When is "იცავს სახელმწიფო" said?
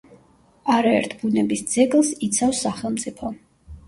2.29-3.31